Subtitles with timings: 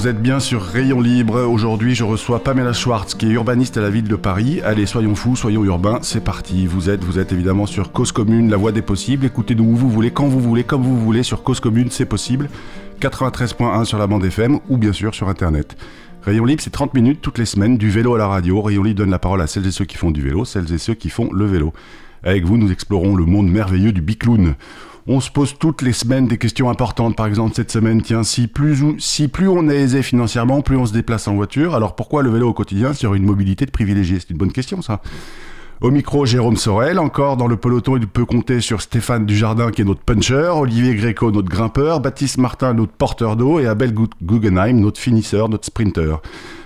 [0.00, 1.42] vous êtes bien sur Rayon Libre.
[1.42, 4.62] Aujourd'hui, je reçois Pamela Schwartz, qui est urbaniste à la ville de Paris.
[4.64, 6.66] Allez, soyons fous, soyons urbains, c'est parti.
[6.66, 9.26] Vous êtes, vous êtes évidemment sur Cause Commune, la voix des possibles.
[9.26, 12.48] Écoutez-nous où vous voulez, quand vous voulez, comme vous voulez, sur Cause Commune, c'est possible.
[13.02, 15.76] 93.1 sur la bande FM ou bien sûr sur Internet.
[16.22, 18.62] Rayon Libre, c'est 30 minutes toutes les semaines, du vélo à la radio.
[18.62, 20.78] Rayon Libre donne la parole à celles et ceux qui font du vélo, celles et
[20.78, 21.74] ceux qui font le vélo.
[22.22, 24.54] Avec vous, nous explorons le monde merveilleux du bicloun.
[25.06, 27.16] On se pose toutes les semaines des questions importantes.
[27.16, 30.86] Par exemple, cette semaine, tiens, si plus, si plus on est aisé financièrement, plus on
[30.86, 34.18] se déplace en voiture, alors pourquoi le vélo au quotidien sur une mobilité de privilégié?
[34.20, 35.00] C'est une bonne question, ça.
[35.80, 39.80] Au micro, Jérôme Sorel, encore dans le peloton, il peut compter sur Stéphane Dujardin qui
[39.80, 44.78] est notre puncher, Olivier Gréco notre grimpeur, Baptiste Martin notre porteur d'eau et Abel Guggenheim
[44.78, 46.20] notre finisseur, notre sprinter.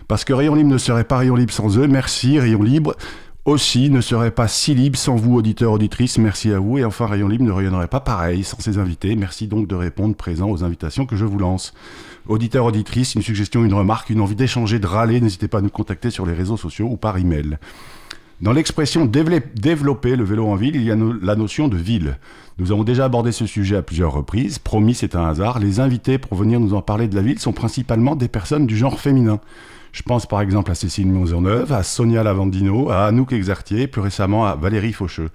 [0.09, 2.97] Parce que Rayon Libre ne serait pas Rayon Libre sans eux, merci Rayon Libre
[3.45, 6.19] aussi ne serait pas si libre sans vous, auditeurs, auditrices.
[6.19, 6.79] Merci à vous.
[6.79, 9.15] Et enfin, Rayon Libre ne rayonnerait pas pareil sans ses invités.
[9.17, 11.75] Merci donc de répondre présent aux invitations que je vous lance.
[12.27, 15.69] Auditeurs, auditrices, une suggestion, une remarque, une envie d'échanger, de râler, n'hésitez pas à nous
[15.69, 17.59] contacter sur les réseaux sociaux ou par email.
[18.41, 22.19] Dans l'expression développer le vélo en ville, il y a la notion de ville.
[22.59, 24.59] Nous avons déjà abordé ce sujet à plusieurs reprises.
[24.59, 25.59] Promis, c'est un hasard.
[25.59, 28.77] Les invités pour venir nous en parler de la ville sont principalement des personnes du
[28.77, 29.39] genre féminin.
[29.95, 34.45] Je pense par exemple à Cécile Maisonneuve, à Sonia Lavandino, à Anouk Exartier, plus récemment
[34.45, 35.29] à Valérie Faucheux.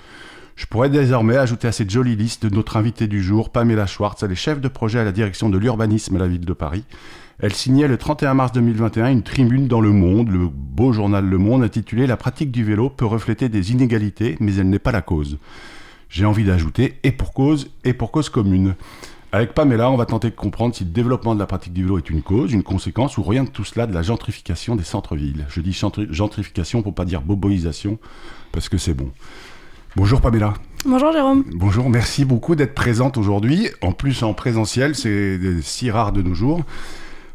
[0.57, 4.21] Je pourrais désormais ajouter à cette jolie liste notre invitée du jour, Pamela Schwartz.
[4.21, 6.83] Elle est chef de projet à la direction de l'urbanisme à la ville de Paris.
[7.39, 11.37] Elle signait le 31 mars 2021 une tribune dans Le Monde, le beau journal Le
[11.37, 15.01] Monde, intitulée La pratique du vélo peut refléter des inégalités, mais elle n'est pas la
[15.01, 15.37] cause.
[16.09, 18.75] J'ai envie d'ajouter et pour cause et pour cause commune.
[19.31, 21.99] Avec Pamela, on va tenter de comprendre si le développement de la pratique du vélo
[21.99, 25.45] est une cause, une conséquence ou rien de tout cela de la gentrification des centres-villes.
[25.49, 27.99] Je dis gentrification pour pas dire boboisation,
[28.51, 29.11] parce que c'est bon.
[29.95, 30.55] Bonjour Pamela.
[30.83, 31.43] Bonjour Jérôme.
[31.53, 33.69] Bonjour, merci beaucoup d'être présente aujourd'hui.
[33.83, 36.63] En plus en présentiel, c'est si rare de nos jours.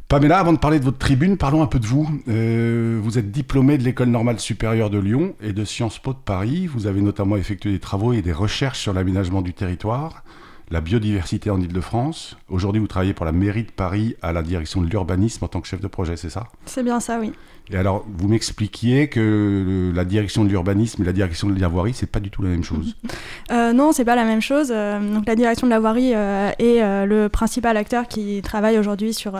[0.09, 2.09] Pamela, avant de parler de votre tribune, parlons un peu de vous.
[2.27, 6.19] Euh, vous êtes diplômée de l'École normale supérieure de Lyon et de Sciences Po de
[6.19, 6.67] Paris.
[6.67, 10.25] Vous avez notamment effectué des travaux et des recherches sur l'aménagement du territoire
[10.71, 12.37] la biodiversité en Ile-de-France.
[12.49, 15.61] Aujourd'hui, vous travaillez pour la mairie de Paris à la direction de l'urbanisme en tant
[15.61, 16.49] que chef de projet, c'est ça?
[16.67, 17.33] C'est bien ça, oui.
[17.71, 21.95] Et alors, vous m'expliquiez que la direction de l'urbanisme et la direction de la voirie,
[21.95, 22.97] c'est pas du tout la même chose.
[23.51, 24.69] euh, non, c'est pas la même chose.
[24.71, 28.79] Euh, donc, la direction de la voirie euh, est euh, le principal acteur qui travaille
[28.79, 29.39] aujourd'hui sur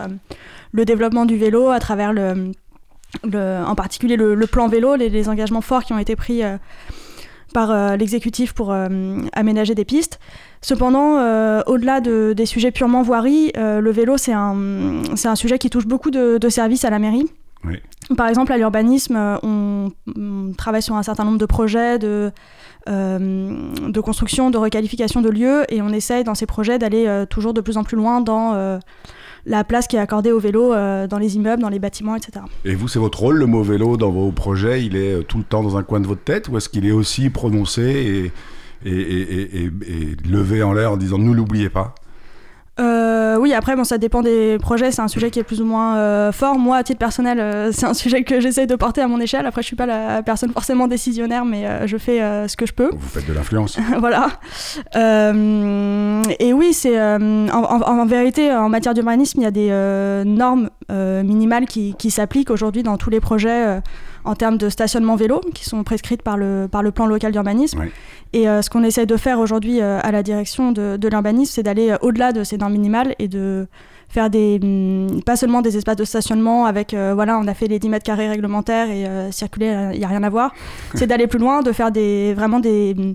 [0.71, 2.51] le développement du vélo à travers le,
[3.23, 6.41] en particulier le, plan vélo, les, les, engagements forts qui ont été pris
[7.55, 8.75] par l'exécutif pour
[9.33, 10.19] aménager des pistes.
[10.65, 14.55] Cependant, euh, au-delà de, des sujets purement voirie, euh, le vélo, c'est un,
[15.23, 17.29] un sujet qui touche beaucoup de, services à la mairie.
[18.17, 22.31] Par exemple, à l'urbanisme, euh, on, travaille sur un certain nombre de projets de,
[22.87, 27.61] de construction, de requalification de lieux, et on essaye dans ces projets d'aller toujours de
[27.61, 28.79] plus en plus loin dans
[29.45, 32.45] la place qui est accordée au vélo dans les immeubles, dans les bâtiments, etc.
[32.63, 35.43] Et vous, c'est votre rôle, le mot vélo, dans vos projets Il est tout le
[35.43, 38.31] temps dans un coin de votre tête, ou est-ce qu'il est aussi prononcé
[38.85, 39.71] et
[40.27, 41.95] lever en l'air en disant ne l'oubliez pas?
[42.77, 44.91] Euh, oui, après, bon, ça dépend des projets.
[44.91, 46.57] C'est un sujet qui est plus ou moins euh, fort.
[46.57, 49.45] Moi, à titre personnel, euh, c'est un sujet que j'essaye de porter à mon échelle.
[49.45, 52.89] Après, je suis pas la personne forcément décisionnaire, mais je fais ce que je peux.
[52.91, 53.77] Vous faites de l'influence.
[53.99, 54.27] voilà.
[54.95, 61.95] et oui, c'est en, vérité, en matière d'urbanisme, il y a des normes minimales qui,
[61.95, 63.79] qui s'appliquent aujourd'hui dans tous les projets
[64.25, 67.85] en termes de stationnement vélo qui sont prescrites par le, par le plan local d'urbanisme.
[68.33, 71.53] Et euh, ce qu'on essaie de faire aujourd'hui euh, à la direction de, de l'urbanisme,
[71.53, 73.67] c'est d'aller euh, au-delà de ces normes minimales et de
[74.09, 77.79] faire des, mm, pas seulement des espaces de stationnement avec, voilà, on a fait les
[77.79, 80.53] 10 mètres carrés réglementaires et circuler, il n'y a rien à voir.
[80.95, 83.13] c'est d'aller plus loin, de faire des, vraiment des, mm,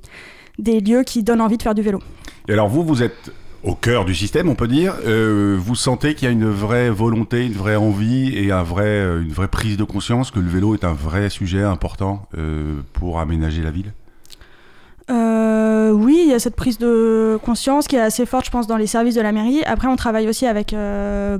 [0.59, 2.01] des lieux qui donnent envie de faire du vélo.
[2.49, 3.33] Et alors vous, vous êtes
[3.63, 4.95] au cœur du système, on peut dire.
[5.07, 8.85] Euh, vous sentez qu'il y a une vraie volonté, une vraie envie et un vrai,
[8.85, 12.81] euh, une vraie prise de conscience que le vélo est un vrai sujet important euh,
[12.93, 13.93] pour aménager la ville?
[15.93, 18.77] Oui, il y a cette prise de conscience qui est assez forte, je pense, dans
[18.77, 19.61] les services de la mairie.
[19.65, 20.73] Après, on travaille aussi avec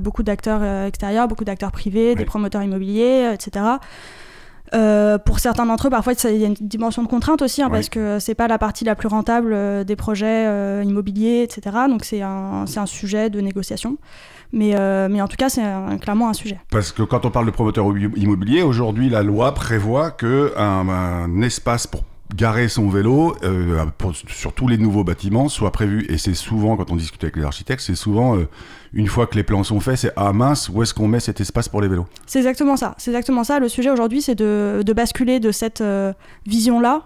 [0.01, 3.63] beaucoup d'acteurs extérieurs, beaucoup d'acteurs privés, des promoteurs immobiliers, etc.
[4.73, 7.69] Euh, pour certains d'entre eux, parfois, il y a une dimension de contrainte aussi, hein,
[7.69, 11.75] parce que c'est pas la partie la plus rentable euh, des projets euh, immobiliers, etc.
[11.89, 13.97] Donc c'est un, un, sujet de négociation.
[14.53, 14.75] Mais,
[15.09, 15.63] mais en tout cas, c'est
[16.01, 16.59] clairement un sujet.
[16.71, 17.85] Parce que quand on parle de promoteur
[18.17, 22.03] immobilier, aujourd'hui, la loi prévoit qu'un un espace pour
[22.35, 23.85] garer son vélo euh,
[24.27, 26.05] sur tous les nouveaux bâtiments soit prévu.
[26.09, 28.47] Et c'est souvent, quand on discute avec les architectes, c'est souvent, euh,
[28.93, 31.41] une fois que les plans sont faits, c'est ah mince, où est-ce qu'on met cet
[31.41, 32.05] espace pour les vélos?
[32.25, 32.95] C'est exactement ça.
[32.97, 33.59] C'est exactement ça.
[33.59, 36.13] Le sujet aujourd'hui, c'est de, de, basculer de cette euh,
[36.45, 37.03] vision-là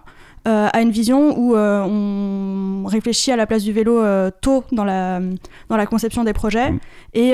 [0.48, 4.04] a une vision où on réfléchit à la place du vélo
[4.42, 5.20] tôt dans la,
[5.70, 6.80] dans la conception des projets Mm.
[7.16, 7.32] et,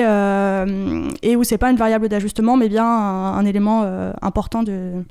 [1.22, 3.84] et où c'est pas une variable d'ajustement, mais bien un, un élément
[4.22, 5.04] important de.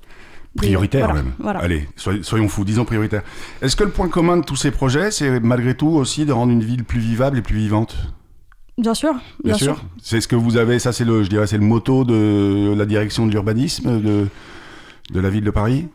[0.58, 1.32] Prioritaire voilà, même.
[1.40, 1.60] voilà.
[1.60, 3.22] Allez, soy- soyons fous, disons prioritaire.
[3.62, 6.52] Est-ce que le point commun de tous ces projets, c'est malgré tout aussi de rendre
[6.52, 7.96] une ville plus vivable et plus vivante?
[8.78, 9.14] Bien sûr,
[9.44, 9.82] bien, sûr.
[10.02, 12.86] C'est ce que vous avez, ça c'est le, je dirais, c'est le motto de la
[12.86, 14.28] direction de l'urbanisme de,
[15.12, 15.88] de la ville de Paris?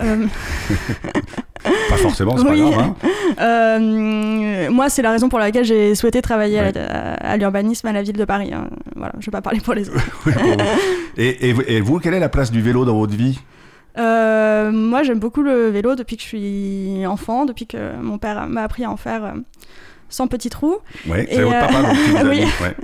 [0.00, 0.26] Euh,
[1.88, 2.62] Pas forcément, c'est Oui.
[2.62, 2.80] pas grave.
[2.90, 2.94] Hein
[3.40, 6.72] Euh, moi, c'est la raison pour laquelle j'ai souhaité travailler à Ouais.
[6.72, 8.52] la- à, l'urbanisme à la ville de Paris.
[8.52, 8.68] hein.
[8.96, 9.98] Voilà, je vais pas parler pour les autres.
[10.26, 10.56] Oui, pour vous.
[11.16, 13.38] et, et vous- et vous, quelle est la place du vélo dans votre vie?
[13.96, 18.46] Euh, moi, j'aime beaucoup le vélo depuis que je suis enfant, depuis que mon père
[18.48, 19.30] m'a appris à en faire euh,
[20.08, 20.76] sans petit trou.
[21.06, 22.44] Ouais, Et, c'est votre euh, papa donc, oui.
[22.62, 22.74] ouais.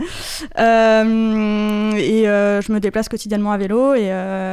[0.59, 3.95] Euh, et euh, je me déplace quotidiennement à vélo.
[3.95, 4.11] Et,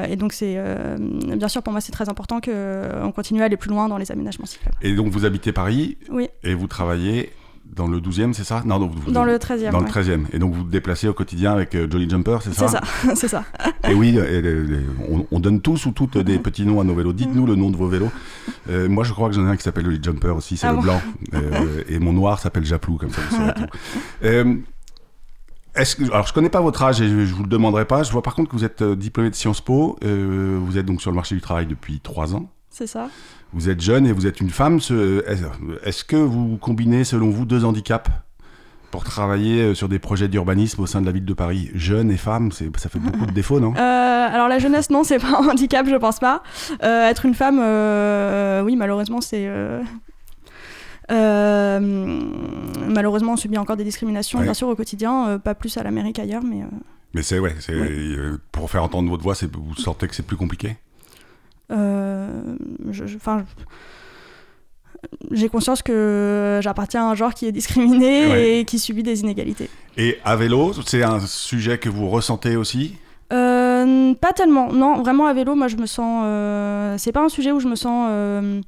[0.09, 0.57] et donc, c'est
[0.99, 4.11] bien sûr, pour moi, c'est très important qu'on continue à aller plus loin dans les
[4.11, 4.77] aménagements cyclables.
[4.81, 7.31] Et donc vous habitez Paris Oui, et vous travaillez
[7.75, 9.71] dans le 12e, c'est ça Non, donc vous- dans le 13e.
[9.71, 9.91] dans le ouais.
[9.91, 10.25] 13e.
[10.33, 13.15] Et donc vous vous déplacez au quotidien avec euh, Jolly Jumper, c'est ça C'est ça,
[13.15, 13.43] c'est ça.
[13.87, 16.83] Et oui, et les- les- on, on donne tous ou toutes des petits noms à
[16.83, 17.13] nos vélos.
[17.13, 18.11] Dites-nous le nom de vos vélos.
[18.69, 20.71] Euh, moi, je crois que j'en ai un qui s'appelle Jolly Jumper aussi, c'est Ah
[20.71, 21.01] le bon blanc.
[21.35, 23.77] Euh, et mon noir s'appelle Japlou, comme ça vous saurez tout.
[24.23, 24.55] Euh,
[25.75, 28.01] que, alors, je connais pas votre âge et je, je vous le demanderai pas.
[28.01, 29.97] Je vois par contre que vous êtes euh, diplômé de Sciences Po.
[30.03, 32.49] Euh, vous êtes donc sur le marché du travail depuis trois ans.
[32.77, 33.09] C'est ça.
[33.53, 34.79] Vous êtes jeune et vous êtes une femme.
[34.79, 35.23] Ce-
[35.83, 38.11] Est-ce que vous combinez, selon vous, deux handicaps
[38.91, 41.71] pour travailler euh, sur des projets d'urbanisme au sein de la ville de Paris?
[41.73, 43.73] Jeune et femme, ça fait beaucoup de défauts, non?
[43.75, 46.43] Euh, alors la jeunesse, non, c'est pas un handicap, je pense pas.
[46.83, 49.49] Euh, être une femme, euh, oui, malheureusement, c'est.
[52.87, 54.45] malheureusement, on subit encore des discriminations, Ouais.
[54.45, 56.61] bien sûr, au quotidien, pas plus à la mairie qu'ailleurs, mais
[57.13, 58.15] Mais c'est ouais, Ouais.
[58.51, 60.77] pour faire entendre votre voix, vous sentez que c'est plus compliqué?
[61.71, 62.29] Euh,
[62.91, 63.43] je- je- 'fin,
[65.31, 68.59] j'ai conscience que j'appartiens à un genre qui est discriminé Ouais.
[68.59, 69.69] et qui subit des inégalités.
[69.97, 72.95] Et à vélo, c'est un sujet que vous ressentez aussi?
[73.33, 76.23] Euh, pas tellement, non, vraiment à vélo, moi je me sens.
[76.25, 78.07] euh, c'est pas un sujet où je me sens.
[78.09, 78.61] euh,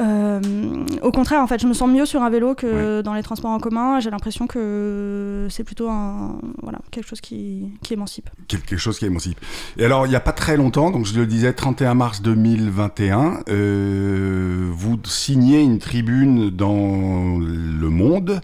[0.00, 3.50] au contraire, en fait, je me sens mieux sur un vélo que dans les transports
[3.50, 4.00] en commun.
[4.00, 8.30] J'ai l'impression que c'est plutôt un, voilà, quelque chose qui, qui émancipe.
[8.48, 9.38] quelque chose qui émancipe.
[9.76, 13.40] Et alors, il n'y a pas très longtemps, donc je le disais, 31 mars 2021,
[13.48, 18.40] euh, vous signez une tribune dans Le Monde.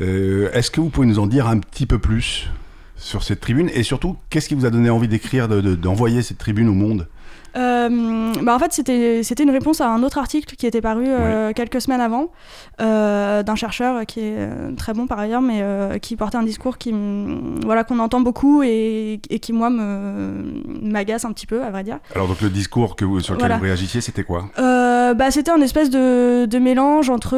[0.00, 2.48] Euh, Est-ce que vous pouvez nous en dire un petit peu plus
[2.96, 3.70] sur cette tribune?
[3.74, 6.74] Et surtout, qu'est-ce qui vous a donné envie d'écrire, de- de- d'envoyer cette tribune au
[6.74, 7.08] monde?
[7.56, 11.52] Euh, bah en fait, c'était une réponse à un autre article qui était paru euh,
[11.52, 12.30] quelques semaines avant
[12.80, 15.62] euh, d'un chercheur qui est très bon par ailleurs, mais
[16.00, 16.94] qui portait un discours qui
[17.64, 21.98] voilà qu'on entend beaucoup et, et qui moi m'agace un petit peu à vrai dire.
[22.14, 23.58] Alors, donc le discours que vous- sur lequel Voilà.
[23.58, 24.44] vous réagissiez, c'était quoi?
[24.56, 27.36] Bah, c'était un espèce de, de mélange entre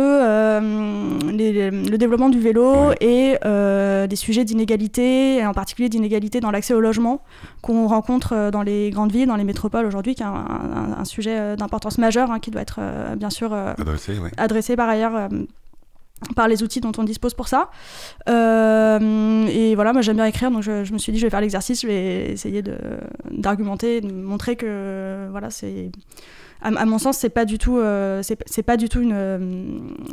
[1.30, 2.96] les- le développement du vélo Ouais.
[3.00, 7.22] et des sujets d'inégalité, et en particulier d'inégalité dans l'accès au logement
[7.62, 11.04] qu'on rencontre dans les grandes villes, dans les métropoles aujourd'hui, qui est un, un- un
[11.04, 14.30] sujet euh, d'importance majeure hein, qui doit être euh, bien sûr euh, Adressé, ouais.
[14.36, 15.28] adressé par ailleurs
[16.36, 17.70] par les outils dont on dispose pour ça.
[18.28, 21.30] Euh, et voilà, moi j'aime bien écrire, donc je, je me suis dit je vais
[21.30, 22.78] faire l'exercice, je vais essayer de-
[23.30, 25.90] d'argumenter, de, montrer que voilà, c'est
[26.62, 29.12] à, à mon sens c'est pas du tout, euh, c'est pas du tout une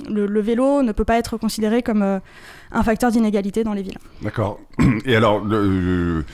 [0.10, 2.20] le, le vélo ne peut pas être considéré comme euh,
[2.72, 3.98] un facteur d'inégalité dans les villes.
[4.22, 4.60] D'accord.
[5.06, 6.26] Et alors, le, le-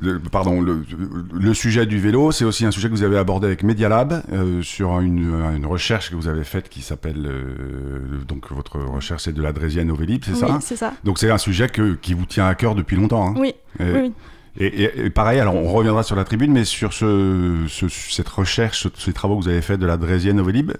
[0.00, 0.84] le- pardon, le,
[1.32, 4.22] le sujet du vélo, c'est aussi un sujet que vous avez abordé avec Media Lab
[4.32, 9.22] euh, sur une, une recherche que vous avez faite qui s'appelle euh, donc votre recherche
[9.24, 10.92] c'est de la Drésienne au Vélib, c'est oui, ça c'est ça.
[11.04, 13.28] Donc c'est un sujet que, qui vous tient à cœur depuis longtemps.
[13.28, 14.12] hein Oui, Et, oui, oui.
[14.58, 18.28] et- et- et pareil, alors on reviendra sur la tribune, mais sur ce, ce- cette
[18.28, 20.72] recherche, ce- ces travaux que vous avez faits de la Drésienne au Vélib,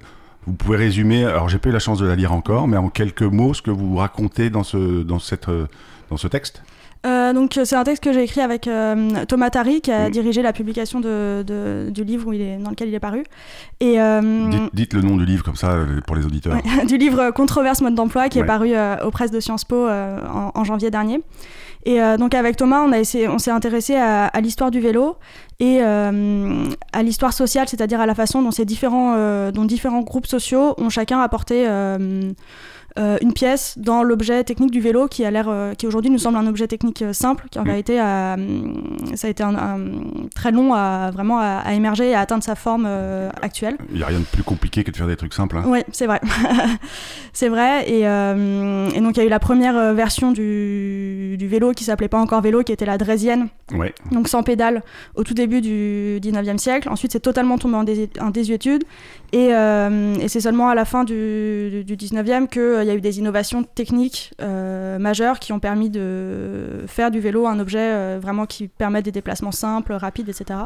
[0.46, 2.88] vous pouvez résumer, alors j'ai pas eu la chance de la lire encore, mais en
[2.88, 5.66] quelques mots, ce que vous racontez dans ce, dans cette, euh,
[6.10, 6.62] dans ce texte
[7.04, 10.08] Euh, donc euh, c'est un texte que j'ai écrit avec euh, Thomas Tari qui a
[10.08, 13.24] dirigé la publication de, de- du livre où il est, dans lequel il est paru.
[13.80, 16.54] Et euh, dites, dites le nom du livre comme ça pour les auditeurs.
[16.54, 18.44] Ouais, du livre Controverse mode d'emploi qui Ouais.
[18.44, 21.20] est paru euh, aux presses de Sciences Po euh, en, en janvier dernier.
[21.84, 24.78] Et euh, donc avec Thomas, on, a essayé, on s'est intéressé à, à l'histoire du
[24.78, 25.16] vélo
[25.58, 30.02] et euh, à l'histoire sociale, c'est-à-dire à la façon dont ces différents, euh, dont différents
[30.02, 31.66] groupes sociaux ont chacun apporté
[32.96, 36.36] une pièce dans l'objet technique du vélo qui a l'air, euh, qui aujourd'hui nous semble
[36.36, 37.66] un objet technique euh, simple, qui en Mm.
[37.66, 38.36] vérité a,
[39.14, 39.78] ça a été un, un-
[40.34, 43.76] très long à vraiment à, à émerger et à atteindre sa forme euh, actuelle.
[43.90, 45.56] Il n'y a rien de plus compliqué que de faire des trucs simples.
[45.56, 45.64] hein.
[45.66, 46.20] Oui, c'est vrai.
[47.32, 47.88] c'est vrai.
[47.90, 51.72] Et, euh, et donc, il y a eu la première euh, version du, du vélo
[51.72, 53.94] qui s'appelait pas encore vélo, qui était la Drésienne, Ouais.
[54.10, 54.82] donc sans pédale,
[55.14, 56.88] au tout début du 19e siècle.
[56.88, 57.76] Ensuite, c'est totalement tombé
[58.20, 58.84] en, désuétude.
[59.32, 63.18] Et, et c'est seulement à la fin du, du 19e qu'il y a eu des
[63.18, 69.02] innovations techniques majeures qui ont permis de faire du vélo un objet vraiment qui permet
[69.02, 70.60] des déplacements simples, rapides, etc.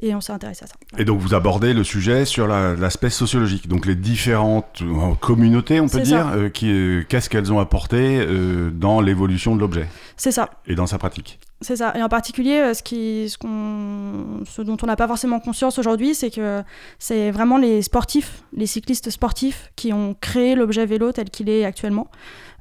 [0.00, 0.74] Et on s'est intéressé à ça.
[0.98, 3.68] Et donc, vous abordez le sujet sur l'aspect sociologique.
[3.68, 4.82] Donc, les différentes
[5.20, 8.26] communautés, on peut dire, qu'est-ce qu'elles ont apporté
[8.72, 9.86] dans l'évolution de l'objet.
[10.16, 10.50] C'est ça.
[10.66, 11.38] Et dans sa pratique.
[11.62, 11.92] C'est ça.
[11.94, 15.78] Et en particulier, euh, ce, qui, ce, qu'on, ce dont on n'a pas forcément conscience
[15.78, 16.62] aujourd'hui, c'est que
[16.98, 21.66] c'est vraiment les sportifs, les cyclistes sportifs, qui ont créé l'objet vélo tel qu'il est
[21.66, 22.08] actuellement.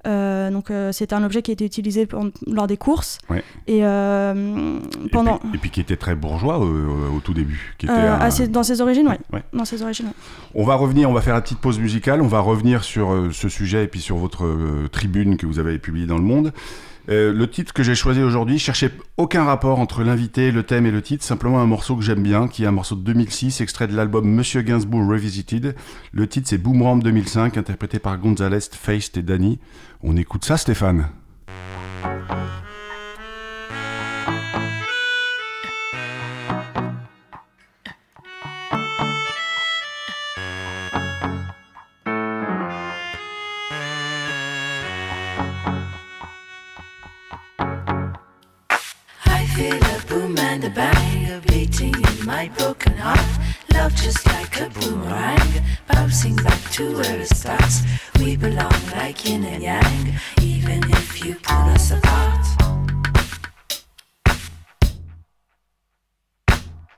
[0.07, 2.07] Euh, donc euh, c'est un objet qui a été utilisé
[2.47, 3.19] lors des courses.
[3.67, 3.81] Et,
[5.11, 9.09] pendant et puis, qui était très bourgeois au tout début qui était dans ses origines
[9.33, 10.11] oui dans ses origines
[10.55, 12.21] on va revenir on va faire la petite pause musicale.
[12.21, 14.47] On va revenir sur ce sujet et puis sur votre
[14.91, 16.53] tribune que vous avez publiée dans le Monde
[17.07, 20.91] euh, le titre que j'ai choisi aujourd'hui, cherchait aucun rapport entre l'invité, le thème et
[20.91, 23.87] le titre, simplement un morceau que j'aime bien, qui est un morceau de 2006, extrait
[23.87, 25.75] de l'album Monsieur Gainsbourg Revisited.
[26.11, 29.59] Le titre c'est Boomerang 2005, interprété par Gonzalez, Feist et Danny.
[30.03, 31.09] On écoute ça Stéphane
[59.29, 62.45] yin and yang, even if you pull us apart.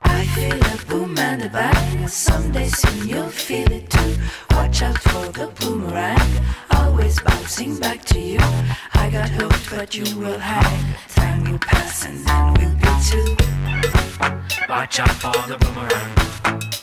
[0.04, 2.08] I feel a boom and a bang.
[2.08, 4.16] Someday soon you'll feel it too.
[4.52, 6.32] Watch out for the boomerang,
[6.72, 8.40] always bouncing back to you.
[8.94, 10.96] I got hooked, but you will hang.
[11.10, 13.28] Time will pass and then we'll be two.
[14.70, 16.81] Watch out for the boomerang.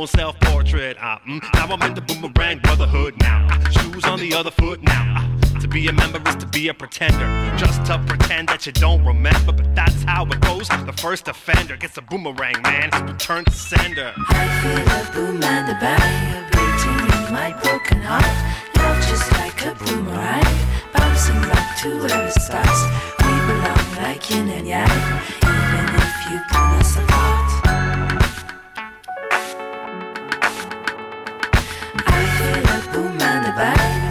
[0.00, 3.46] Own self portrait, uh, mm, now I'm in the boomerang brotherhood now.
[3.50, 5.28] Uh, shoes on the other foot now.
[5.54, 7.26] Uh, to be a member is to be a pretender.
[7.58, 10.68] Just to pretend that you don't remember, but that's how it goes.
[10.68, 12.88] The first offender gets a boomerang, man.
[13.06, 14.14] Return to sender.
[14.16, 18.24] I feel a boom and a bang, beating in my broken heart.
[18.76, 20.54] Love just like a boomerang,
[20.94, 22.82] bouncing back to where it starts.
[23.18, 24.88] We belong like yin and yang
[25.44, 27.09] even if you pull us apart.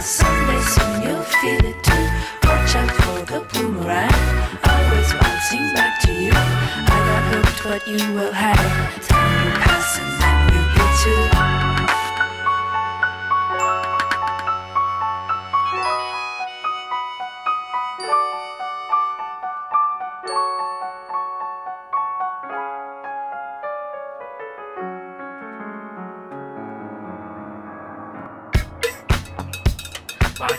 [0.00, 0.62] Bang.
[0.62, 2.06] Soon you'll feel it too.
[2.44, 4.12] Watch out for the boomerang,
[4.68, 6.32] always bouncing back to you.
[6.32, 11.69] I got hooked, but you will have time will pass and then we'll be two.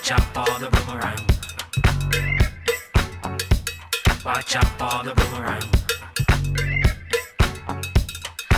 [0.01, 1.21] Watch out for the boomerang.
[4.25, 5.65] Watch out for the boomerang.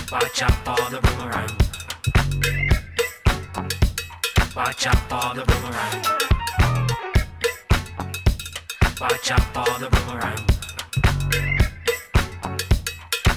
[0.09, 1.51] Watch out for the boomerang.
[4.55, 6.01] Watch out for the boomerang.
[9.01, 10.41] Watch out for the boomerang.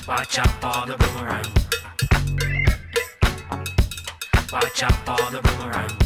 [0.06, 1.48] Watch out for the boomerang.
[4.52, 6.05] Watch out for the boomerang.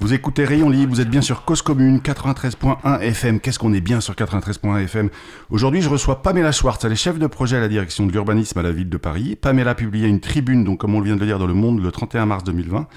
[0.00, 3.38] Vous écoutez Rayon Libre, vous êtes bien sur Cause Commune 93.1 FM.
[3.38, 5.10] Qu'est-ce qu'on est bien sur 93.1 FM
[5.50, 8.58] Aujourd'hui, je reçois Pamela Schwartz, elle est chef de projet à la direction de l'urbanisme
[8.58, 9.36] à la ville de Paris.
[9.36, 11.92] Pamela a une tribune, donc comme on vient de le dire dans Le Monde, le
[11.92, 12.88] 31 mars 2020.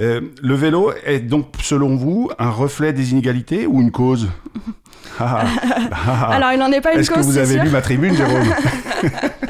[0.00, 4.28] Euh, le vélo est donc, selon vous, un reflet des inégalités ou une cause
[5.20, 7.08] Alors, il n'en est pas une cause.
[7.08, 8.42] Est-ce que vous avez lu ma tribune, Jérôme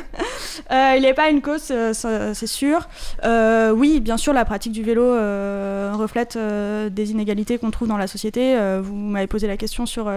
[0.71, 1.93] Euh, il n'est pas une cause, euh,
[2.35, 2.89] c'est sûr.
[3.25, 7.99] Euh, oui, bien sûr, la pratique du vélo euh, reflète des inégalités qu'on trouve dans
[7.99, 8.57] la société.
[8.83, 10.11] Vous m'avez posé la question sur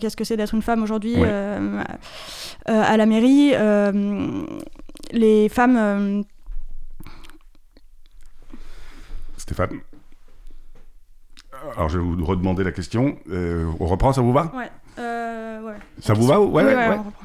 [0.00, 1.16] qu'est-ce que c'est d'être une femme aujourd'hui
[2.66, 3.52] à la mairie.
[5.12, 5.76] Les femmes.
[5.76, 6.22] euh,
[9.48, 9.80] Stéphane
[11.74, 13.16] Alors, je vais vous redemander la question.
[13.30, 14.52] Euh, on reprend, ça vous va?
[14.54, 15.76] Ouais, euh, ouais.
[16.00, 16.38] Ça vous va?
[16.38, 16.96] Ouais, ouais, ouais, ouais.
[16.98, 17.24] on reprend.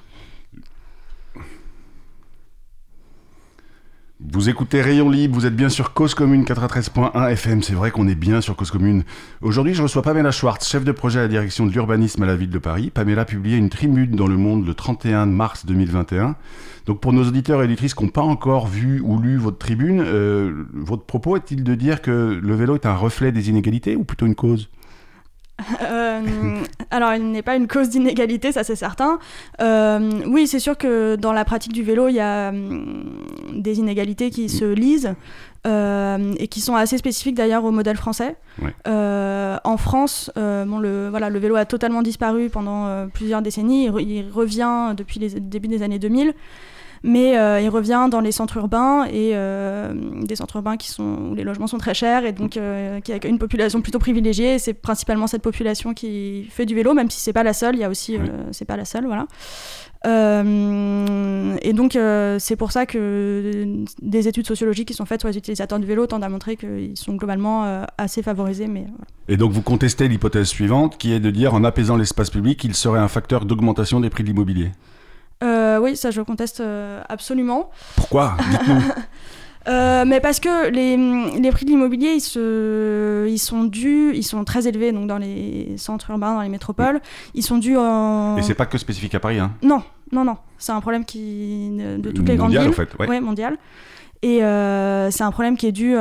[4.31, 8.07] Vous écoutez Rayon Libre, vous êtes bien sur Cause Commune 93.1 FM, c'est vrai qu'on
[8.07, 9.03] est bien sur Cause Commune.
[9.41, 12.37] Aujourd'hui, je reçois Pamela Schwartz, chef de projet à la direction de l'urbanisme à la
[12.37, 12.89] ville de Paris.
[12.89, 16.37] Pamela a publié une tribune dans Le Monde le 31 mars 2021.
[16.85, 20.01] Donc pour nos auditeurs et auditrices qui n'ont pas encore vu ou lu votre tribune,
[20.05, 24.05] euh, votre propos est-il de dire que le vélo est un reflet des inégalités ou
[24.05, 24.69] plutôt une cause?
[25.81, 29.19] Euh, alors, il n'est pas une cause d'inégalité, ça c'est certain.
[29.61, 33.05] Euh, oui, c'est sûr que dans la pratique du vélo, il y a hum,
[33.53, 35.13] des inégalités qui se lisent
[35.65, 38.35] euh, et qui sont assez spécifiques d'ailleurs au modèle français.
[38.61, 38.73] Ouais.
[39.63, 43.85] En France, bon, le, voilà, le vélo a totalement disparu pendant plusieurs décennies.
[43.85, 46.33] Il, re- il revient depuis les débuts des années 2000.
[47.05, 51.31] Mais euh, il revient dans les centres urbains et euh, des centres urbains qui sont,
[51.31, 54.57] où les logements sont très chers et donc euh, qui accueillent une population plutôt privilégiée.
[54.57, 57.75] C'est principalement cette population qui fait du vélo, même si c'est pas la seule.
[57.75, 58.29] Il y a aussi, Oui.
[58.51, 59.27] c'est pas la seule, voilà.
[60.05, 61.97] Et donc
[62.39, 63.65] c'est pour ça que
[64.01, 66.97] des études sociologiques qui sont faites sur les utilisateurs du vélo tendent à montrer qu'ils
[66.97, 68.67] sont globalement assez favorisés.
[68.67, 69.05] Mais voilà.
[69.27, 72.75] Et donc vous contestez l'hypothèse suivante, qui est de dire en apaisant l'espace public, il
[72.75, 74.71] serait un facteur d'augmentation des prix de l'immobilier.
[75.43, 77.69] Euh, oui, ça je conteste euh, absolument.
[77.95, 78.35] Pourquoi?
[79.69, 80.97] Euh, mais parce que les,
[81.39, 85.17] les prix de l'immobilier, ils, se, ils sont dus, ils sont très élevés donc dans
[85.17, 86.99] les centres urbains, dans les métropoles.
[87.33, 88.35] Ils sont dus en...
[88.35, 89.53] Et c'est pas que spécifique à Paris, hein?
[89.61, 89.81] Non,
[90.11, 90.35] non, non.
[90.57, 92.71] C'est un problème qui de, toutes les grandes Mondial, villes.
[92.71, 93.07] en fait, ouais.
[93.07, 93.57] Ouais, mondial.
[94.21, 95.95] Et c'est un problème qui est dû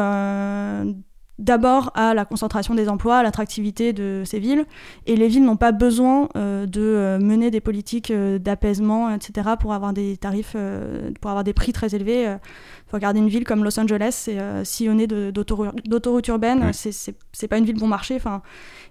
[1.42, 4.64] d'abord à la concentration des emplois, à l'attractivité de ces villes.
[5.06, 9.50] Et les villes n'ont pas besoin euh, de euh, mener des politiques euh, d'apaisement, etc.,
[9.61, 12.22] pour avoir des tarifs, euh, pour avoir des prix très élevés.
[12.25, 16.64] Il faut regarder une ville comme Los Angeles, c'est sillonné d'autoroutes urbaines.
[16.64, 16.72] Ouais.
[16.72, 18.14] C'est- pas une ville bon marché.
[18.14, 18.40] Enfin,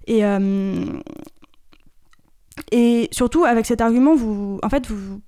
[0.07, 0.21] et
[2.71, 5.21] et surtout avec cet argument, vous, en fait, vous,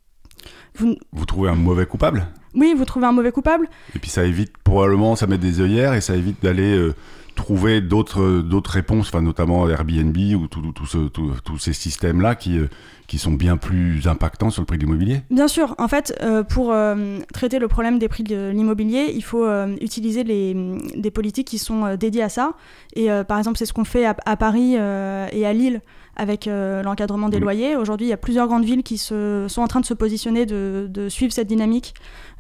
[0.76, 2.28] vous, Vous trouvez un mauvais coupable?
[2.56, 3.68] Oui, vous trouvez un mauvais coupable.
[3.96, 6.94] Et puis ça évite probablement, ça met des œillères et ça évite d'aller euh,
[7.36, 11.74] trouver d'autres euh, d'autres réponses, enfin notamment Airbnb ou tout- tout ce- tout- tous ces
[11.74, 12.68] systèmes-là qui, euh,
[13.08, 15.22] qui sont bien plus impactants sur le prix de l'immobilier.
[15.32, 19.24] Bien sûr, en fait, euh, pour euh, traiter le problème des prix de l'immobilier, il
[19.24, 20.56] faut euh, utiliser les,
[20.96, 22.54] des politiques qui sont dédiées à ça.
[22.96, 25.82] Et par exemple, c'est ce qu'on fait à, à Paris et à Lille
[26.16, 27.76] avec euh, l'encadrement des loyers.
[27.76, 30.46] Aujourd'hui, il y a plusieurs grandes villes qui se, sont en train de se positionner,
[30.46, 31.94] de, de suivre cette dynamique.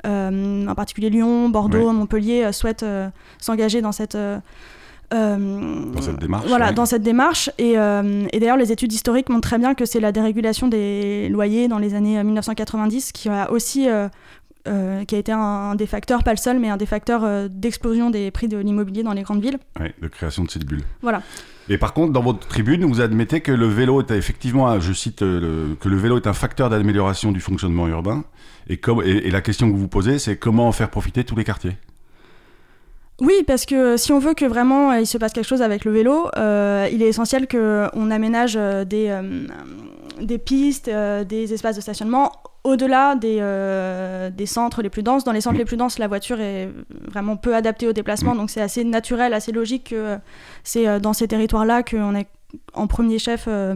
[0.05, 1.93] Euh, en particulier Lyon, Bordeaux, Ouais.
[1.93, 2.85] Montpellier euh, souhaitent
[3.39, 4.15] s'engager dans cette...
[4.15, 4.37] euh,
[5.11, 7.49] Dans cette démarche, Voilà, dans cette démarche.
[7.57, 11.29] Et, euh, et d'ailleurs, les études historiques montrent très bien que c'est la dérégulation des
[11.29, 14.07] loyers dans les années euh, 1990 qui a aussi euh,
[14.67, 17.47] euh, qui a été un, des facteurs, pas le seul, mais un des facteurs euh,
[17.49, 19.57] d'explosion des prix de l'immobilier dans les grandes villes.
[19.79, 20.83] Ouais, de création de cette bulle.
[21.01, 21.21] Voilà.
[21.69, 24.93] Et par contre, dans votre tribune, vous admettez que le vélo est effectivement, un- je
[24.93, 28.23] cite, euh, le- que le vélo est un facteur d'amélioration du fonctionnement urbain.
[28.67, 31.23] Et, comme, et, et la question que vous vous posez, c'est comment en faire profiter
[31.23, 31.77] tous les quartiers?
[33.21, 35.91] Oui, parce que si on veut que vraiment il se passe quelque chose avec le
[35.91, 39.21] vélo, euh, il est essentiel qu'on aménage des,
[40.19, 42.31] des pistes, des espaces de stationnement
[42.63, 45.23] au-delà des, euh, des centres les plus denses.
[45.23, 46.69] Dans les centres les plus denses, la voiture est
[47.11, 50.17] vraiment peu adaptée au déplacement, donc c'est assez naturel, assez logique que
[50.63, 52.23] c'est euh, dans ces territoires-là qu'on a
[52.73, 53.75] en premier chef euh,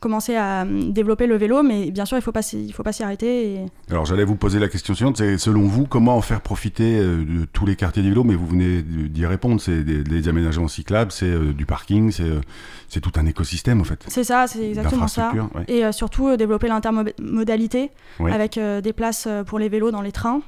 [0.00, 3.54] commencé à euh, développer le vélo, mais bien sûr il ne faut pas s'y arrêter.
[3.54, 3.66] Et...
[3.90, 7.24] Alors j'allais vous poser la question suivante, c'est selon vous, comment en faire profiter euh,
[7.24, 10.68] de tous les quartiers du vélo Mais vous venez d'y répondre, c'est des, des aménagements
[10.68, 12.12] cyclables, c'est euh, du parking,
[12.88, 14.04] c'est tout un écosystème en fait.
[14.08, 15.32] C'est ça, c'est exactement ça.
[15.54, 15.64] Ouais.
[15.68, 18.32] Et surtout développer l'intermodalité Ouais.
[18.32, 20.40] avec des places pour les vélos dans les trains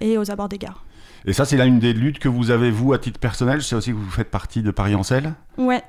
[0.00, 0.84] et aux abords des gares.
[1.26, 3.60] Et ça, c'est là une des luttes que vous avez, vous, à titre personnel.
[3.60, 5.32] Je sais aussi que vous faites partie de Paris en selle.
[5.56, 5.82] Ouais.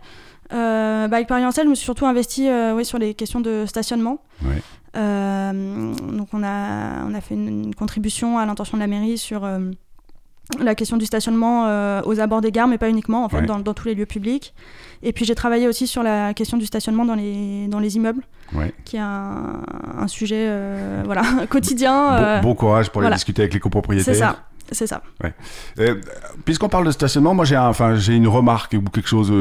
[0.54, 3.42] Euh, bah, avec Paris Ancel, je me suis surtout investi euh, ouais, sur les questions
[3.42, 4.20] de stationnement.
[4.44, 4.62] Ouais.
[4.96, 9.18] Euh, donc on a, on a fait une, une contribution à l'intention de la mairie
[9.18, 9.48] sur
[10.60, 13.46] la question du stationnement euh, aux abords des gares, mais pas uniquement, en fait, Ouais.
[13.48, 14.54] dans, dans tous les lieux publics.
[15.02, 18.24] Et puis j'ai travaillé aussi sur la question du stationnement dans les, dans les immeubles,
[18.54, 18.72] Ouais.
[18.86, 19.62] qui est un,
[19.98, 22.10] un sujet euh, voilà, quotidien.
[22.10, 23.16] Bon, euh, bon courage pour voilà.
[23.16, 24.14] les discuter avec les copropriétaires.
[24.14, 24.36] C'est ça.
[24.72, 25.02] C'est ça.
[26.46, 29.32] Puisqu'on parle de stationnement, moi j'ai un- enfin, une remarque ou quelque chose.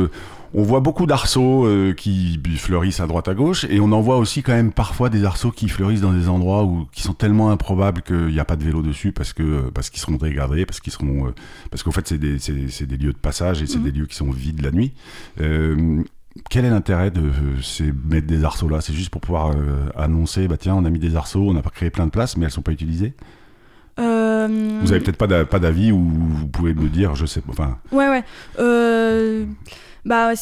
[0.55, 4.01] Euh, on voit beaucoup d'arceaux euh, qui fleurissent à droite à gauche et on en
[4.01, 7.15] voit aussi quand même parfois des arceaux qui fleurissent dans des endroits où, qui sont
[7.15, 10.67] tellement improbables qu'il n'y a pas de vélo dessus parce que parce qu'ils seront dégradés,
[10.67, 11.35] parce qu'ils seront euh,
[11.71, 13.85] parce qu'en fait c'est des, des lieux de passage et c'est Mhm.
[13.85, 14.93] des lieux qui sont vides la nuit.
[15.41, 16.03] Euh,
[16.51, 18.81] quel est l'intérêt de euh, ces, mettre des arceaux là?
[18.81, 21.63] C'est juste pour pouvoir euh, annoncer, bah tiens, on a mis des arceaux, on n'a
[21.63, 23.15] pas créé plein de places, mais elles sont pas utilisées?
[24.01, 27.41] Euh, Vous avez peut-être pas d'a- pas d'avis ou vous pouvez me dire, je sais,
[27.41, 28.25] pas, enfin, Ouais, ouais.
[28.59, 29.45] Euh,
[30.05, 30.33] bah,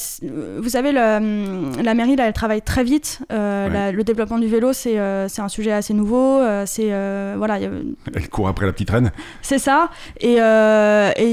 [0.58, 3.20] vous savez, la, la mairie, là, elle travaille très vite.
[3.30, 3.72] Euh, Ouais.
[3.72, 6.40] la- le développement du vélo, c'est euh, un sujet assez nouveau.
[6.40, 6.88] euh, c'est
[7.36, 7.70] voilà, il y a-
[8.14, 9.12] elle court après la petite reine.
[9.42, 9.90] c'est ça.
[10.20, 10.36] Et il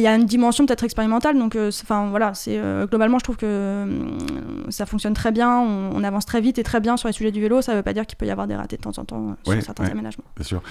[0.02, 1.40] y a une dimension peut-être expérimentale.
[1.40, 3.86] Donc, enfin voilà, c'est globalement, je trouve que euh,
[4.70, 5.58] ça fonctionne très bien.
[5.60, 7.62] On, on avance très vite et très bien sur les sujets du vélo.
[7.62, 9.56] Ça veut pas dire qu'il peut y avoir des ratés de temps en temps Ouais,
[9.56, 9.92] sur certains ouais.
[9.92, 10.26] aménagements.
[10.36, 10.62] Bien sûr.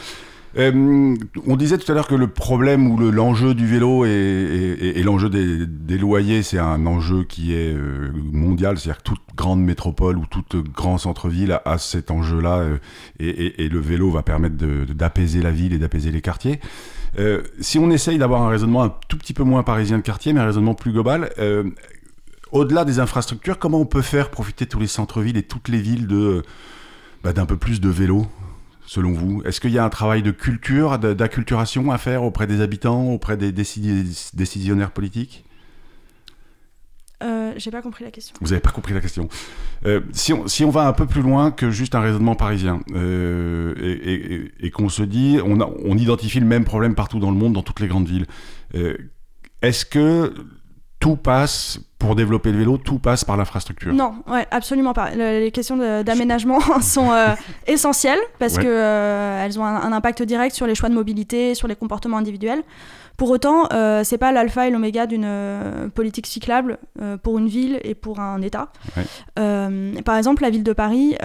[0.59, 1.15] Euh,
[1.47, 5.31] on disait tout à l'heure que le problème ou le- l'enjeu du vélo et, l'enjeu
[5.31, 8.77] des, loyers, c'est un enjeu qui est euh, mondial.
[8.79, 10.45] C'est-à-dire que toute grande métropole ou tout
[10.75, 12.79] grand centre-ville a, cet enjeu-là euh,
[13.21, 16.61] et, le vélo va permettre d'apaiser la ville et d'apaiser les quartiers.
[17.61, 20.41] Si on essaye d'avoir un raisonnement un tout petit peu moins parisien de quartier, mais
[20.41, 21.31] un raisonnement plus global,
[22.53, 26.07] au-delà des infrastructures, comment on peut faire profiter tous les centres-villes et toutes les villes
[26.07, 26.43] de
[27.25, 28.27] bah, d'un peu plus de vélo
[28.89, 32.61] selon vous Est-ce qu'il y a un travail de culture, d'acculturation à faire auprès des
[32.63, 35.45] habitants, auprès des décisionnaires politiques?
[37.23, 38.35] Euh, J'ai pas compris la question.
[38.41, 39.29] Vous n'avez pas compris la question.
[39.85, 42.81] Euh, si, on, si on va un peu plus loin que juste un raisonnement parisien,
[42.95, 46.95] euh, et, et- et- et qu'on se dit, on, a- on identifie le même problème
[46.95, 48.27] partout dans le monde, dans toutes les grandes villes,
[48.77, 48.97] euh,
[49.63, 50.33] est-ce que
[51.01, 55.11] tout passe, pour développer le vélo, tout passe par l'infrastructure Non, ouais, absolument pas.
[55.15, 57.29] Le- les questions d'aménagement sont euh,
[57.67, 58.63] essentielles parce Ouais.
[58.65, 61.77] que euh, elles ont un, un impact direct sur les choix de mobilité, sur les
[61.77, 62.63] comportements individuels.
[63.17, 66.79] Pour autant, euh, c'est pas l'alpha et l'oméga d'une euh, politique cyclable
[67.23, 68.69] pour une ville et pour un État.
[68.97, 70.03] Ouais.
[70.05, 71.17] Par exemple, la ville de Paris.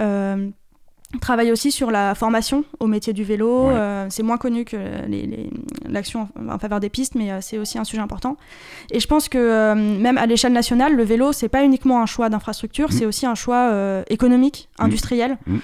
[1.20, 3.68] Travaille aussi sur la formation au métier du vélo.
[3.68, 3.74] Ouais.
[3.74, 5.50] Euh, c'est moins connu que les- les-
[5.88, 8.36] l'action en faveur des pistes, mais euh, c'est aussi un sujet important.
[8.90, 12.06] Et je pense que euh, même à l'échelle nationale, le vélo, c'est pas uniquement un
[12.06, 12.92] choix d'infrastructure, Mm.
[12.92, 13.70] c'est aussi un choix
[14.08, 14.82] économique, Mm.
[14.84, 15.38] industriel.
[15.46, 15.58] Mm.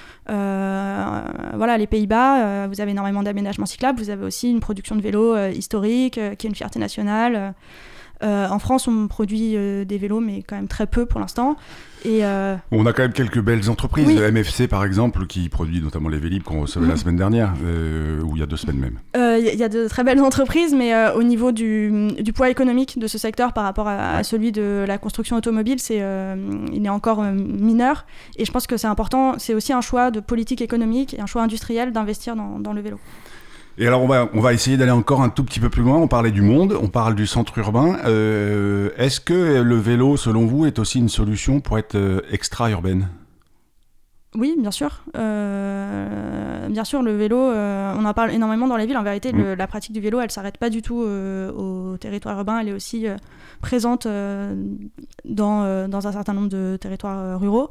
[1.57, 5.37] Voilà, les Pays-Bas, vous avez énormément d'aménagements cyclables, vous avez aussi une production de vélos
[5.49, 7.55] historique, qui est une fierté nationale.
[8.23, 11.57] Euh, en France, on produit euh, des vélos, mais quand même très peu pour l'instant.
[12.05, 14.15] Et euh, On a quand même quelques belles entreprises, Oui.
[14.19, 16.99] MFC par exemple, qui produit notamment les Vélib qu'on recevait la Mhm.
[16.99, 18.99] semaine dernière, euh, ou il y a deux semaines même.
[19.17, 22.49] Euh, Il y, a de très belles entreprises, mais euh, au niveau du, du poids
[22.51, 26.37] économique de ce secteur par rapport à, celui de la construction automobile, c'est, euh,
[26.73, 28.07] il est encore euh, mineur.
[28.37, 31.27] Et je pense que c'est important, c'est aussi un choix de politique économique et un
[31.27, 32.99] choix industriel d'investir dans, dans le vélo.
[33.83, 35.97] Et alors on va, on va essayer d'aller encore un tout petit peu plus loin.
[35.97, 37.97] On parlait du monde, on parle du centre urbain.
[38.05, 43.09] Euh, Est-ce que le vélo, selon vous, est aussi une solution pour être euh, extra-urbaine?
[44.37, 45.03] Oui, bien sûr.
[45.17, 48.99] Euh, bien sûr, le vélo, euh, on en parle énormément dans les villes.
[48.99, 52.37] En vérité, le- la pratique du vélo, elle s'arrête pas du tout euh, au territoire
[52.39, 52.59] urbain.
[52.61, 53.07] Elle est aussi
[53.63, 57.71] présente dans, dans un certain nombre de territoires ruraux.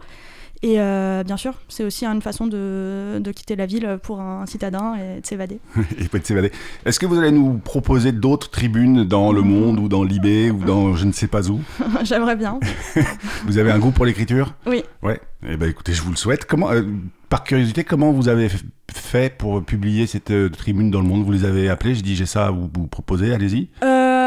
[0.62, 4.46] Et euh, bien sûr, c'est aussi une façon de, de quitter la ville pour un
[4.46, 5.60] citadin et de s'évader.
[5.98, 6.52] Et peut-être s'évader.
[6.86, 10.66] Est-ce que vous allez nous proposer d'autres tribunes dans Le Monde ou dans Libé ou
[10.66, 11.62] dans je ne sais pas où
[12.04, 12.60] J'aimerais bien.
[13.46, 14.54] Vous avez un goût pour l'écriture?
[14.66, 14.84] Oui.
[15.02, 15.20] Ouais.
[15.48, 16.46] Eh ben écoutez, je vous le souhaite.
[16.46, 16.82] Comment, euh,
[17.30, 18.50] par curiosité, comment vous avez
[18.92, 21.24] fait pour publier cette euh, tribune dans Le Monde?
[21.24, 23.70] Vous les avez appelés Je dis j'ai ça à vous, vous proposer, allez-y.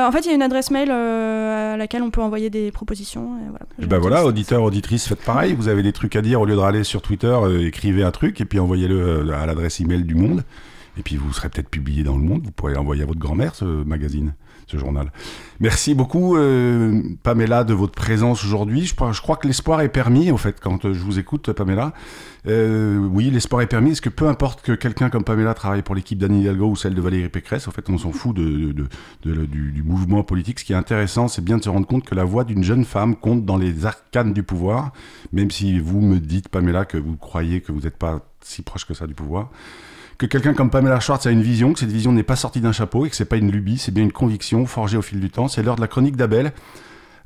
[0.02, 2.50] Euh, en fait, il y a une adresse mail euh, à laquelle on peut envoyer
[2.50, 3.38] des propositions.
[3.38, 5.54] Et voilà, Et ben voilà, auditeurs, auditrices, faites pareil.
[5.54, 8.10] Vous avez des trucs à dire au lieu de râler sur Twitter, euh, écrivez un
[8.10, 10.44] truc et puis envoyez-le à l'adresse email du Monde.
[10.98, 12.42] Et puis vous serez peut-être publié dans le Monde.
[12.44, 14.34] Vous pourrez l'envoyer à votre grand-mère ce magazine,
[14.78, 15.12] journal.
[15.60, 18.84] Merci beaucoup, euh, Pamela, de votre présence aujourd'hui.
[18.86, 21.92] Je, crois- que l'espoir est permis, au fait, quand euh, je vous écoute, Pamela.
[22.48, 23.92] Euh, oui, l'espoir est permis.
[23.92, 26.94] Est-ce que peu importe que quelqu'un comme Pamela travaille pour l'équipe d'Anne Hidalgo ou celle
[26.94, 28.74] de Valérie Pécresse, en fait, on s'en fout de,
[29.24, 30.58] du mouvement politique.
[30.58, 32.84] Ce qui est intéressant, c'est bien de se rendre compte que la voix d'une jeune
[32.84, 34.92] femme compte dans les arcanes du pouvoir,
[35.32, 38.84] même si vous me dites, Pamela, que vous croyez que vous n'êtes pas si proche
[38.86, 39.50] que ça du pouvoir.
[40.22, 42.70] Que quelqu'un comme Pamela Schwartz a une vision, que cette vision n'est pas sortie d'un
[42.70, 45.30] chapeau et que c'est pas une lubie, c'est bien une conviction forgée au fil du
[45.30, 45.48] temps.
[45.48, 46.52] C'est l'heure de la chronique d'Abel.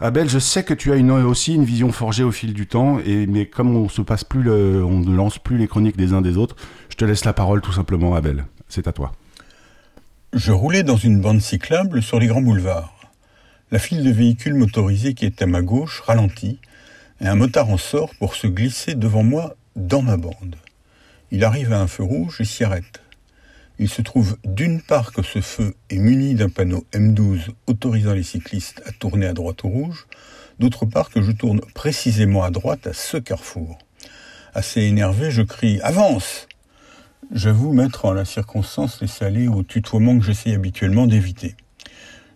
[0.01, 3.27] Abel, je sais que tu as aussi une vision forgée au fil du temps, et,
[3.27, 6.23] mais comme on se passe plus, le- on ne lance plus les chroniques des uns
[6.23, 6.57] des autres,
[6.89, 8.47] je te laisse la parole tout simplement, Abel.
[8.67, 9.13] C'est à toi.
[10.33, 12.95] Je roulais dans une bande cyclable sur les grands boulevards.
[13.73, 16.61] La file de véhicules motorisés qui est à ma gauche ralentit,
[17.21, 20.57] et un motard en sort pour se glisser devant moi dans ma bande.
[21.37, 23.03] Il arrive à un feu rouge et s'y arrête.
[23.79, 28.23] Il se trouve d'une part que ce feu est muni d'un panneau M12 autorisant les
[28.23, 30.07] cyclistes à tourner à droite ou rouge,
[30.59, 33.77] d'autre part que je tourne précisément à droite à ce carrefour.
[34.55, 36.49] Assez énervé, je crie Avance
[37.31, 41.55] J'avoue mettre en la circonstance laissé aller au tutoiement que j'essaye habituellement d'éviter.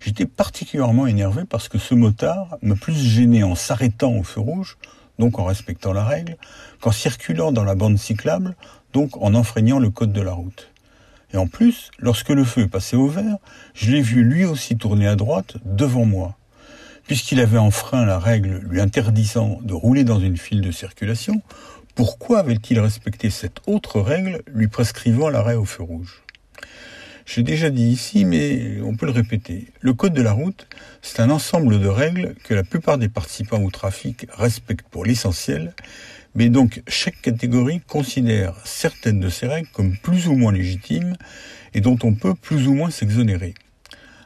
[0.00, 4.76] J'étais particulièrement énervé parce que ce motard m'a plus gêné en s'arrêtant au feu rouge,
[5.18, 6.36] donc en respectant la règle,
[6.80, 8.56] qu'en circulant dans la bande cyclable,
[8.92, 10.70] donc en enfreignant le code de la route.
[11.32, 13.36] Et en plus, lorsque le feu est passé au vert,
[13.74, 16.36] je l'ai vu lui aussi tourner à droite devant moi.
[17.06, 21.42] Puisqu'il avait enfreint la règle lui interdisant de rouler dans une file de circulation,
[21.94, 26.22] pourquoi avait-il respecté cette autre règle lui prescrivant l'arrêt au feu rouge?
[27.26, 29.68] J'ai déjà dit ici, mais on peut le répéter.
[29.80, 30.66] Le code de la route,
[31.00, 35.74] c'est un ensemble de règles que la plupart des participants au trafic respectent pour l'essentiel,
[36.34, 41.16] mais donc chaque catégorie considère certaines de ces règles comme plus ou moins légitimes
[41.74, 43.54] et dont on peut plus ou moins s'exonérer.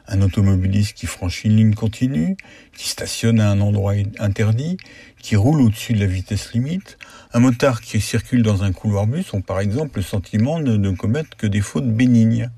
[0.07, 2.37] Un automobiliste qui franchit une ligne continue,
[2.77, 4.77] qui stationne à un endroit interdit,
[5.19, 6.99] qui roule au-dessus de la vitesse limite,
[7.33, 10.91] un motard qui circule dans un couloir bus ont par exemple le sentiment de ne
[10.91, 12.51] commettre que des fautes bénignes.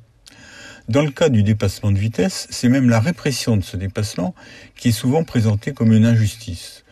[0.90, 4.36] Dans le cas du dépassement de vitesse, c'est même la répression de ce dépassement
[4.76, 6.84] qui est souvent présentée comme une injustice.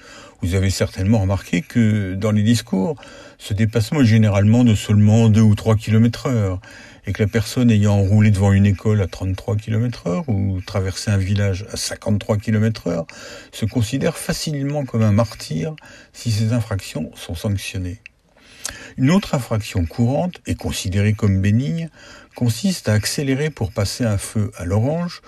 [0.42, 2.96] Vous avez certainement remarqué que dans les discours,
[3.38, 6.60] ce dépassement est généralement de seulement 2 ou 3 km heure,
[7.08, 11.12] et que la personne ayant roulé devant une école à 33 km heure ou traversé
[11.12, 13.06] un village à 53 km heure
[13.52, 15.76] se considère facilement comme un martyr
[16.14, 18.02] si ces infractions sont sanctionnées.
[18.98, 21.90] Une autre infraction courante et considérée comme bénigne
[22.36, 25.22] consiste à accélérer pour passer un feu à l'orange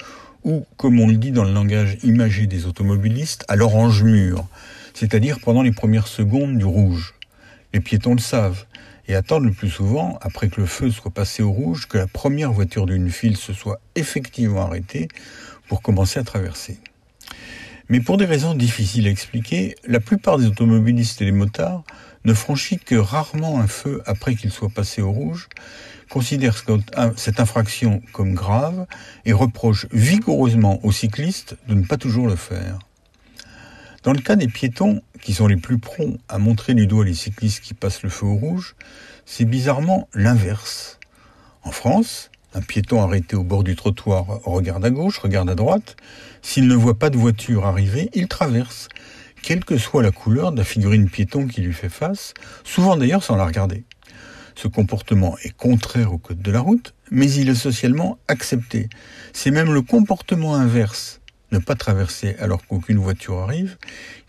[0.43, 4.47] ou, comme on le dit dans le langage imagé des automobilistes, à l'orange mûr,
[4.97, 7.13] c'est-à-dire pendant les premières secondes du rouge.
[7.71, 8.65] Les piétons le savent
[9.07, 12.07] et attendent le plus souvent, après que le feu soit passé au rouge, que la
[12.07, 15.07] première voiture d'une file se soit effectivement arrêtée
[15.67, 16.79] pour commencer à traverser.
[17.89, 21.83] Mais pour des raisons difficiles à expliquer, la plupart des automobilistes et des motards
[22.25, 25.47] ne franchissent que rarement un feu après qu'il soit passé au rouge,
[26.09, 26.65] considèrent
[27.17, 28.87] cette infraction comme grave
[29.25, 32.79] et reprochent vigoureusement aux cyclistes de ne pas toujours le faire.
[34.03, 37.13] Dans le cas des piétons, qui sont les plus prompts à montrer du doigt les
[37.13, 38.75] cyclistes qui passent le feu au rouge,
[39.25, 40.99] c'est bizarrement l'inverse.
[41.63, 45.95] En France, un piéton arrêté au bord du trottoir regarde à gauche, regarde à droite.
[46.41, 48.87] S'il ne voit pas de voiture arriver, il traverse,
[49.41, 52.33] quelle que soit la couleur de la figurine piéton qui lui fait face,
[52.63, 53.83] souvent d'ailleurs sans la regarder.
[54.55, 58.89] Ce comportement est contraire au code de la route, mais il est socialement accepté.
[59.33, 63.77] C'est même le comportement inverse, ne pas traverser alors qu'aucune voiture arrive,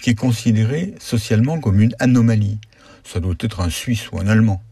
[0.01, 2.59] qui est considéré socialement comme une anomalie.
[3.05, 4.63] Ça doit être un Suisse ou un Allemand.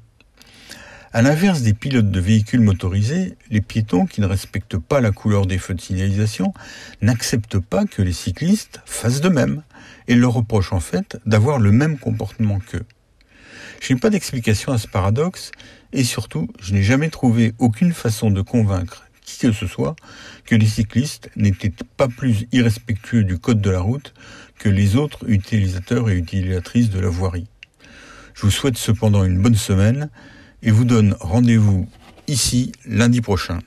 [1.13, 5.47] À l'inverse des pilotes de véhicules motorisés, les piétons qui ne respectent pas la couleur
[5.47, 6.53] des feux de signalisation
[7.01, 9.63] n'acceptent pas que les cyclistes fassent de même
[10.09, 12.85] et leur reprochent en fait d'avoir le même comportement qu'eux.
[13.81, 15.53] Je n'ai pas d'explication à ce paradoxe
[15.93, 19.97] et surtout, je n'ai jamais trouvé aucune façon de convaincre qui que ce soit,
[20.47, 24.15] que les cyclistes n'étaient pas plus irrespectueux du code de la route
[24.59, 27.49] que les autres utilisateurs et utilisatrices de la voirie.
[28.35, 30.09] Je vous souhaite cependant une bonne semaine
[30.63, 31.89] et vous donne rendez-vous
[32.29, 33.59] ici lundi prochain.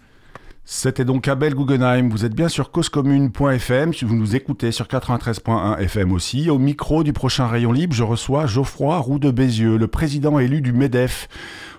[0.71, 2.09] C'était donc Abel Guggenheim.
[2.09, 3.91] Vous êtes bien sur causecommune.fm.
[4.03, 6.51] Vous nous écoutez sur 93.1 FM aussi.
[6.51, 10.61] Au micro du prochain Rayon Libre, je reçois Geoffroy Roux de Bézieux, le président élu
[10.61, 11.27] du MEDEF.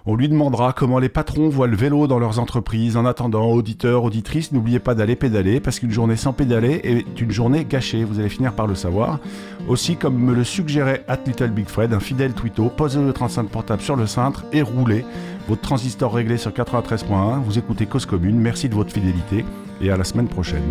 [0.07, 2.97] On lui demandera comment les patrons voient le vélo dans leurs entreprises.
[2.97, 7.31] En attendant, auditeurs, auditrices, n'oubliez pas d'aller pédaler parce qu'une journée sans pédaler est une
[7.31, 8.05] journée gâchée.
[8.05, 9.19] Vous allez finir par le savoir.
[9.69, 13.49] Aussi, comme me le suggérait At Little Big Fred, un fidèle twitto, posez le 35
[13.49, 15.05] portable sur le cintre et roulez.
[15.49, 17.43] Votre transistor réglé sur 93.1.
[17.43, 18.39] Vous écoutez Cause Commune.
[18.39, 19.45] Merci de votre fidélité
[19.81, 20.63] et à la semaine prochaine.